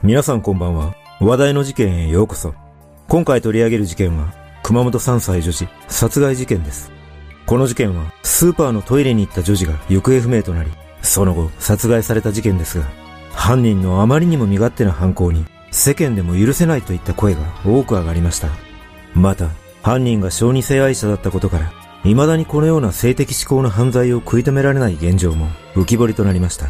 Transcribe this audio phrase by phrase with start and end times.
[0.00, 0.94] 皆さんこんばんは。
[1.20, 2.54] 話題の事件へようこそ。
[3.08, 6.92] 今回取り上げる事件は、熊本3歳女児殺害事件です。
[7.46, 10.70] この事件は、スーパーのトイレに行った女児が行方不明となり、
[11.02, 12.86] その後殺害された事件ですが、
[13.32, 18.50] 犯人のあまりにも身勝手な犯行に、世間でも許せないといった声が多く上がりました。
[19.14, 19.48] また、
[19.82, 21.72] 犯人が小児性愛者だったことから、
[22.04, 26.68] 未だにこのような性的思考の犯罪を食い止められない現状も浮き彫りとなりました。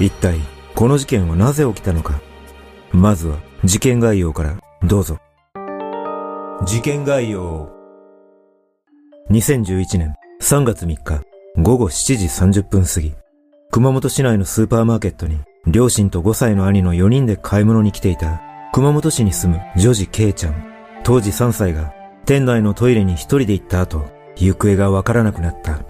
[0.00, 0.40] 一体、
[0.74, 2.22] この事件はなぜ起きたのか
[2.94, 5.18] まずは事件概要からどうぞ。
[6.64, 7.68] 事件概要。
[9.32, 11.22] 2011年3月3日
[11.56, 12.26] 午後7時
[12.60, 13.12] 30分過ぎ、
[13.72, 18.40] 熊本市内のスーパーマーケットに両親と5歳の兄の4人で買い物に来ていた
[18.72, 20.54] 熊本市に住む女児 K ちゃん、
[21.02, 21.92] 当時3歳が
[22.26, 24.04] 店内のトイレに一人で行った後、
[24.36, 25.80] 行方がわからなくなった。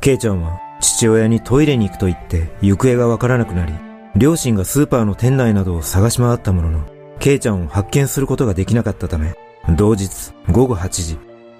[0.00, 3.74] K ちゃんは父親にトイレに行くと言って行方がわからなくなり、
[4.18, 6.80] 両親がスーパーの店内などを探し回ったものの、
[7.20, 9.36] ケイちゃんを発見することができなかったため、
[9.76, 11.18] 同日午後8時、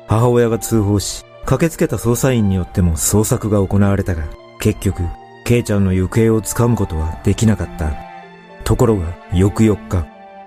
[0.09, 4.25] 母親が通報し、駆けつけた捜査員によっても捜索が行われたが、
[4.61, 5.05] 結局、
[5.45, 7.93] ケイちゃんの行方をつかむことはできなかった。
[8.65, 10.05] ところが、翌4日、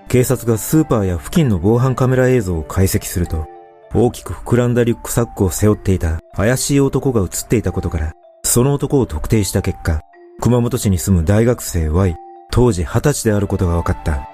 [0.10, 3.48] 警察がスーパーや付近の防犯カメラ映像を解析すると、
[3.94, 8.12] 大きく膨らんだリュックサックを背負っていた怪しい男が映っていたことから、
[8.44, 10.02] その男を特定した結果、
[10.42, 12.16] 熊本市に住む大学生 Y、
[12.50, 14.28] 当時20歳であることが分かった。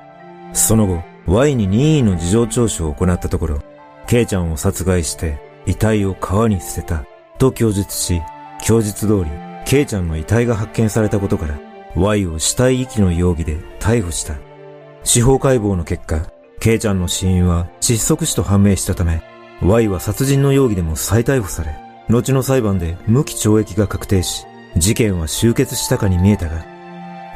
[0.54, 3.60] その後、Y に任意の事情聴取を行ったところ、
[4.08, 7.04] K ちゃんを殺害して遺体を川に捨てた
[7.38, 8.22] と供述し、
[8.64, 9.32] 供述通り
[9.66, 11.60] K ちゃんの遺体が発見されたことから
[11.98, 14.36] Y を死体遺棄の容疑で逮捕した。
[15.04, 16.32] 司法解剖の結果、
[16.62, 19.22] K ちゃんの死因は窒息死と判明したため、
[19.62, 21.78] Y は殺人の容疑でも再逮捕され、
[22.08, 24.46] 後の裁判で無期懲役が確定し、
[24.78, 26.66] 事件は終結したかに見えたが、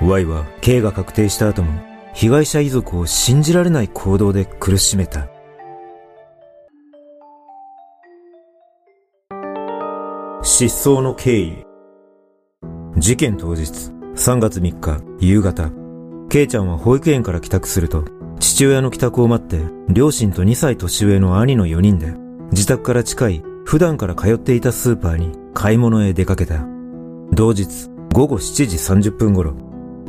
[0.01, 1.81] Y は刑が確定した後も
[2.13, 5.27] 被害者遺族を信じられない行動で苦しめた。
[10.43, 11.65] 失踪の経緯
[12.97, 15.71] 事件当日3月3日夕方、
[16.29, 18.05] ケイちゃんは保育園から帰宅すると、
[18.39, 19.59] 父親の帰宅を待って、
[19.89, 22.13] 両親と2歳年上の兄の4人で、
[22.51, 26.65] 自宅から近い普段から通っていたスーパーに買い物へ出かけた。
[27.33, 28.75] 同日午後7時
[29.11, 29.53] 30分頃、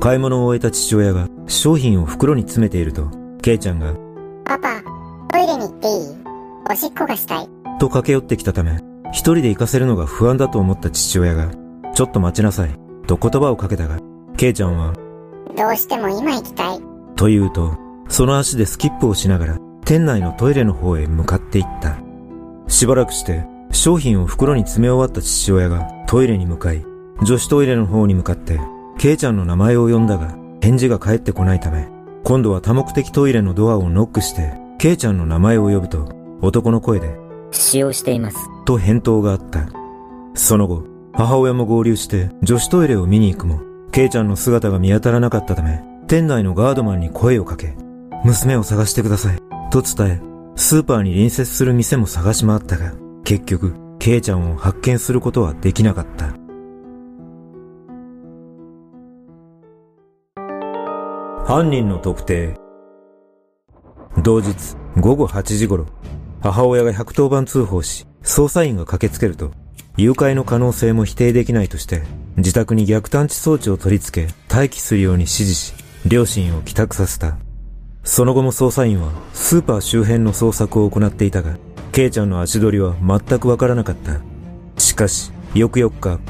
[0.00, 3.09] 買い物を終えた父親が商品を袋に詰めていると、
[3.41, 3.94] ケイちゃんが、
[4.44, 4.83] パパ、
[5.31, 6.16] トイレに行っていい？
[6.69, 7.49] おしっこがしたい。
[7.78, 8.81] と駆け寄ってきたため、
[9.12, 11.53] 一人で行かせるのが不安だと思った父親が、
[11.94, 12.71] ちょっと待ちなさい、
[13.06, 13.99] と言葉をかけたが、
[14.37, 14.93] ケイちゃんは、
[15.56, 16.81] どうしても今行きたい。
[17.15, 17.77] と言うと、
[18.09, 21.99] その足でスキップをしながら、店内のトイレの方へ向かっていった。
[22.66, 26.84] しばらくして、商品を袋に詰め終わった父親がトイレに向かい、
[27.25, 28.59] 女子トイレの方に向かって、
[28.99, 31.88] ケイちゃんの名前を呼んだが、返事が返ってこないため、
[32.25, 36.09] 今度は多目的トイレのドアをノックして、ケイちゃんの名前を呼ぶと、
[36.41, 37.16] 男の声で、
[37.53, 38.38] 使用しています。
[38.65, 39.69] と返答があった。
[40.34, 43.60] その後、母親も合流して女子トイレを見に行くも、
[43.93, 47.77] ケイちゃんの姿が見当たらなかったため、店内のガードマンに声をかけ、
[48.25, 49.39] 娘を探してください、
[49.71, 50.21] と伝え、
[50.56, 52.94] スーパーに隣接する店も探し回ったが、
[53.25, 56.41] 結局、ケイちゃんを発見することはできなかった。
[61.44, 62.54] 犯人の特定。
[64.22, 65.86] 同日午後8時頃
[66.41, 69.50] 母親が110番通報し捜査員が駆けつけると
[69.97, 72.03] 誘拐の可能性も否定できないとして
[72.36, 75.75] 自宅に逆探知装置を取り付け待機するように指示し
[76.06, 77.36] 両親を帰宅させた。
[78.04, 81.56] その後も捜査員はスーパー周辺の捜索を行っていたが
[81.91, 84.20] ケイちゃんの足取りは全くわからなかった。
[84.80, 86.21] しかし翌4日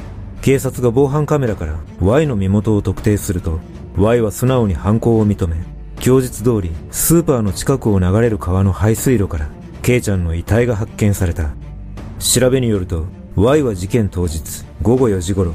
[0.40, 3.60] 警察が防犯カメラから Y の身元を特定すると
[3.96, 5.56] Y は素直に犯行を認め、
[6.00, 9.48] 供述通りスーパーの近くを流れる川の排水路から、
[9.82, 11.50] ケイちゃんの遺体が発見された。
[12.18, 13.04] 調べによると、
[13.36, 15.54] Y は事件当日午後4時頃、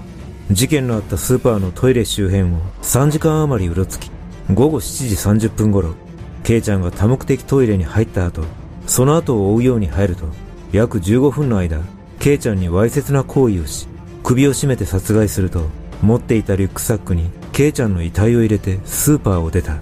[0.52, 4.12] 事件のあったスーパーのトイレ周辺を3時間余りうろつき、
[4.54, 5.96] 午後7時30分頃、
[6.44, 8.44] ケイちゃんが多目的トイレに入った後、
[8.86, 10.26] その後を追うように入ると、
[10.72, 11.82] 約15分の間、
[12.20, 13.88] ケイちゃんにわいせつな行為をし、
[14.24, 15.66] 首を絞めて殺害すると、
[16.02, 19.80] 持っていたリュックサックにケイちゃんの遺体を入れてスーパーを出た。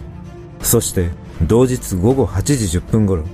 [0.61, 1.09] そして
[1.41, 3.25] 同日午後8時10分頃、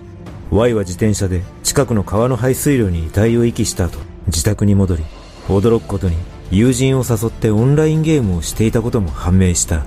[0.50, 5.04] Y は自転車で近くの川の排水路に遺体を遺棄した後、自宅に戻り、
[5.48, 6.16] 驚くことに
[6.50, 9.86] 友人を誘ってオンラインゲームをしていたことも判明した。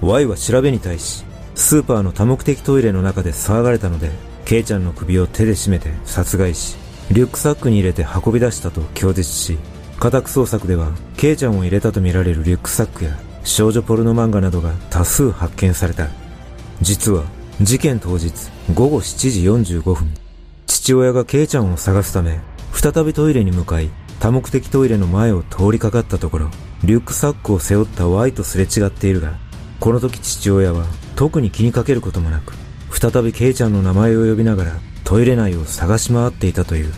[0.00, 4.10] Y は調べに対し、スーパーの多目的トイレの中で騒がれたので、
[4.46, 6.78] ケイちゃんの首を手で絞めて殺害し、
[7.10, 9.58] リュックサックに入れて運び出したと供述し、
[10.00, 16.08] 家宅捜索では、ケイちゃんを入れたとみられるリュックサックや少女ポルノ漫画などが多数発見された。
[16.80, 17.24] 実は、
[17.60, 18.32] 事件当日、
[18.74, 20.14] 午後7時45分、
[20.66, 22.40] 父親がケイちゃんを探すため、
[22.72, 23.90] 再びトイレに向かい、
[24.20, 26.50] 多目的トイレの前を通りかかったところ、
[26.84, 29.34] リュックサックを背負った Y とすれ違っているが、
[29.78, 30.86] この時父親は
[31.16, 32.54] 特に気にかけることもなく、
[32.90, 34.72] 再びケイちゃんの名前を呼びながら
[35.04, 36.92] トイレ内を探し回っていたという。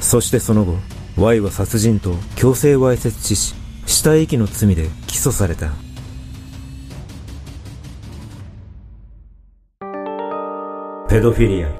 [0.00, 0.76] そしてその後、
[1.16, 3.54] Y は殺人と強制わいせつ致死、
[3.90, 5.72] 死体遺棄の罪で起訴された。
[11.08, 11.76] ペドフィリア。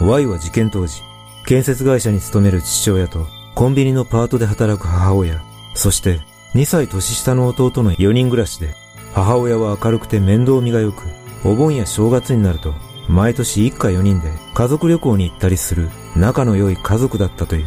[0.00, 1.02] Y は事件当時、
[1.44, 3.26] 建設会社に勤める父親と
[3.56, 5.42] コンビニのパートで働く母親、
[5.74, 6.20] そして
[6.54, 8.68] 2歳年下の弟の4人暮らしで、
[9.14, 11.02] 母親は明るくて面倒見が良く、
[11.44, 12.74] お盆や正月になると、
[13.08, 17.66] 毎年一家4人で家族旅行に行ったりする仲の良い家族だったという。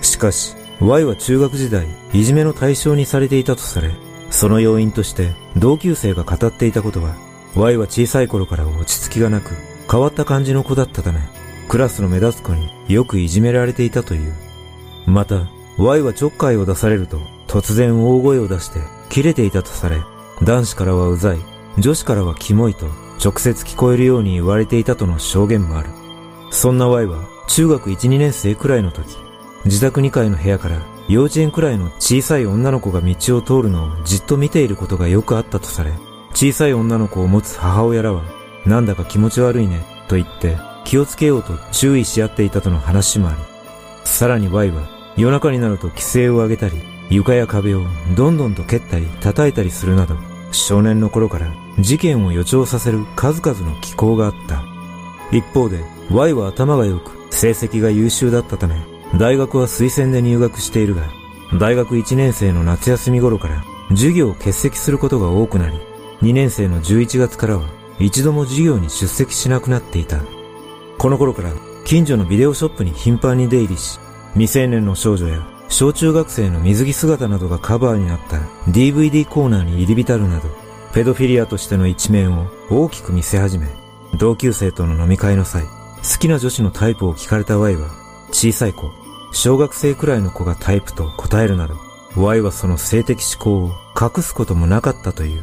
[0.00, 3.90] しかし、Y は中学時代、いじめの対象にされていたとされ、
[4.30, 7.16] その要因として同級生が語っていたことは、
[7.56, 9.54] Y は小さい頃から落ち着きがなく、
[9.90, 11.18] 変わった感じの子だったため、
[11.68, 14.32] クラスの目立つ子によくいじめられていたという。
[15.06, 15.48] また、
[15.78, 18.78] Y はちょっかいを出されると、突然大声を出して、
[19.08, 20.00] 切れていたとされ、
[20.42, 21.38] 男子からはうざい、
[21.78, 22.86] 女子からはキモいと、
[23.22, 25.88] 直接聞こえるように言われていたとの証言もある。
[26.50, 29.16] そんな Y は、中学1、2年生くらいの時、
[29.64, 35.92] 自宅2階の部屋から幼稚園くらいの小さい女の子が道を通るのをじっと見ていることがよくあったとされ、
[36.32, 38.22] 小さい女の子を持つ母親らは、
[38.66, 43.38] なんだか気持ち悪いね、と言って気をつけようと注意し合っていたとの話もあり、
[44.04, 44.82] さらに Y は
[45.16, 46.76] 夜中になると規制を上げたり、
[47.10, 47.84] 床や壁を
[48.14, 50.16] どんどんと蹴ったり叩いたりするなど、
[50.52, 54.62] 少年の頃から事件を予兆させる数々の気候があった。
[55.30, 58.76] 一方で Y は頭が良く成績が優秀だったため、
[59.16, 61.02] 大学は推薦で入学しているが、
[61.58, 65.78] 大学1年生の夏休み頃から授業を欠席することが多くなり、
[66.22, 67.68] 2年生の11月からは
[67.98, 70.20] 一度も授業に出席しなくなっていた。
[70.98, 71.52] この頃から
[71.84, 73.98] 近所のビデオショップに頻繁に出入りし、
[74.34, 78.38] 未成年の少女や小中学生の水着姿などがカバーになった
[78.70, 80.48] DVD コーナーに入り浸るなど、
[80.92, 83.68] ペドフィリアとしての一面を大きく見せ始め、
[84.18, 87.88] 同級生との飲み会の際、好きな女子のタイプを聞かれた Y は、
[88.30, 88.90] 小さい子、
[89.32, 91.76] 小学生くらいの子がタイプと答えるなど、
[92.16, 93.70] Y はその性的思考を
[94.00, 95.42] 隠すこともなかったという。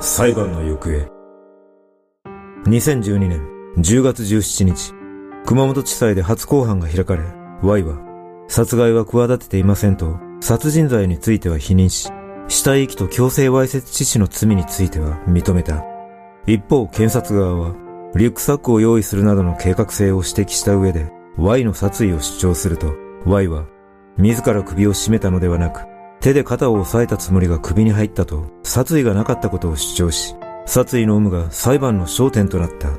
[0.00, 1.08] 裁判の行方。
[2.66, 3.40] 2012年
[3.78, 4.92] 10月17日、
[5.46, 7.22] 熊本地裁で初公判が開かれ、
[7.62, 7.98] Y は、
[8.48, 12.10] 殺害は企てていませんと、殺人罪については否認し、
[12.48, 15.93] 死体遺棄と強制わいせつ致死の罪については認めた。
[16.46, 17.74] 一方、検察側は、
[18.14, 22.94] リュックサックを用意するなどの計画性を指摘した上で、Y の殺意を主張すると、
[23.24, 23.64] Y は、
[24.18, 25.80] 自ら首を絞めたのではなく、
[26.20, 30.36] 手で肩を押さえたつもりが首に入ったと、殺意がなかったことを主張し、
[30.66, 32.90] 殺意の有無が裁判の焦点となった。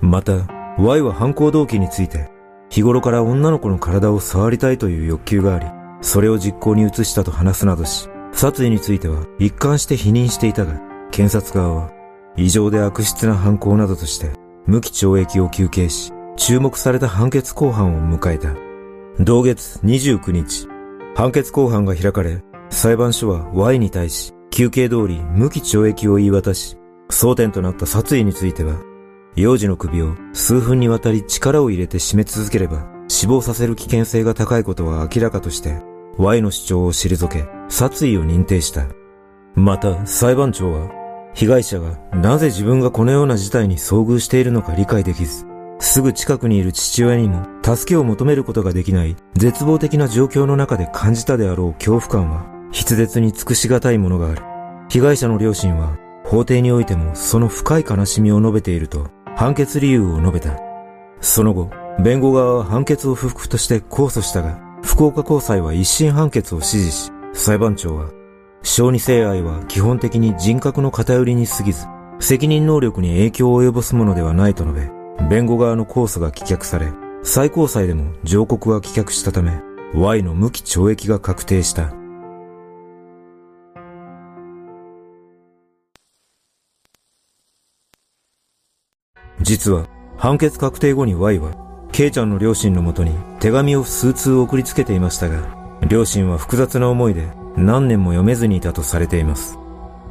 [0.00, 0.46] また、
[0.78, 2.30] Y は犯行動機について、
[2.70, 5.66] 日頃から女の子の体を触りたいという欲求があり、
[6.00, 12.03] それを実行に移したと話すなどし、殺意については一貫して否認していたが、検察側は、
[12.36, 14.32] 異常で悪質な犯行などとして、
[14.66, 18.54] 無期懲役を求刑し、注目された判決公判を迎えた。
[19.22, 20.68] 同月29日、
[21.14, 26.76] 判決公判が開かれ、裁判所は Y に対し、休刑通り無期懲役を言い渡し、
[27.10, 28.80] 争点となった殺意については、
[29.36, 35.82] 幼児の首を数分にわたり力を入れて締め続ければ死亡させる危険性が高いことは明らかとして
[36.18, 38.86] Y の主張を退け殺意を認定した。
[39.56, 41.03] また裁判長は
[41.34, 45.46] 被害者がなぜ自分がこのような事態に遭遇しているのか理解できず
[45.80, 54.42] すぐ近くにいる父親にも助けを求めることができない絶望的な状況の中で感じたであろう恐怖感は筆舌に尽くしがたいものがある。
[54.88, 60.58] 被害者の両親は法廷においてもその深い悲しみを述べていると判決理由を述べた。
[61.20, 61.70] その後、
[62.02, 68.10] 弁護側は判決を不服として控訴したが、福岡高裁は一審判決を支持し、裁判長は、
[68.66, 71.86] 小児性愛は基本的に人格の偏りに過ぎず、
[72.18, 76.90] 責任能力に影響を及ぼすものではないと述べ、弁護側の控訴が棄却され、
[77.22, 79.60] 最高裁でも上告が棄却したため、
[79.94, 81.92] Y の無期懲役が確定した。
[89.42, 91.52] 実は、判決確定後に Y は、
[91.92, 95.54] ケイちゃんの両親のもとに手紙を数通送りつけていましたが、
[95.86, 99.58] 両親は複雑な思いで何年も読めずにいたとされています。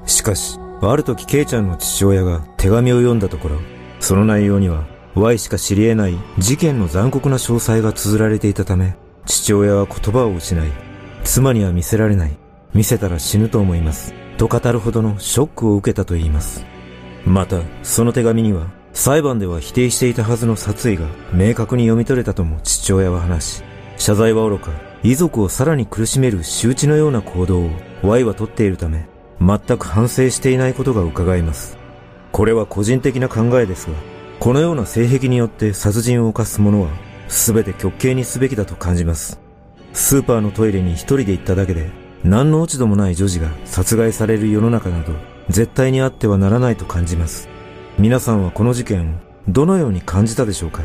[0.05, 3.57] しかし、ある時ケイちゃんの父親が手紙を読んだところ、
[3.99, 4.85] その内容には
[5.15, 8.95] Y しか知り得ない事件の残酷な詳細が綴られていたため、
[9.25, 10.69] 父親は言葉を失い、
[11.23, 12.37] 妻には見せられない
[12.73, 14.13] 見せたら死ぬと思います。
[14.37, 16.65] と語るほどのショックを受けたと言います。
[17.25, 23.63] また、その手紙には、裁判では否定していたはずの殺意が明確に読み取れたとも父親は話し、
[23.97, 24.71] 謝罪は愚か、
[25.03, 27.69] 遺族をさらに苦しめる周知のような行動を
[28.03, 29.05] Y は取っているため、
[29.41, 31.77] 全く反省していないことが伺えます。
[32.31, 33.97] これは個人的な考えですが、
[34.39, 36.87] このような性癖によって殺人を犯す者は、
[37.27, 39.41] すべて極刑にすべきだと感じます。
[39.91, 41.91] スーパーのトイレに一人で行っただけで、
[42.23, 45.11] 何の落ち度もない女児が殺害される世の中など、
[45.49, 47.49] 絶対にあってはならないと感じます。
[47.99, 49.19] 皆さんはこの事件を
[49.49, 50.83] どのように感じたでしょうか？